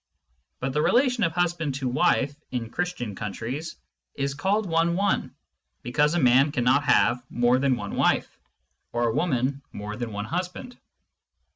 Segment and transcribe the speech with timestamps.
[0.59, 3.75] But the relation of husband to wife (in Christian countries)
[4.15, 5.35] is called one one,
[5.83, 8.39] because a man cannot have more than one wife,
[8.93, 10.75] or a woman more than one husband.